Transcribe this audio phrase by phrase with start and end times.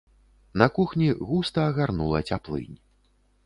[0.61, 2.77] На кухні густа агарнула цяплынь.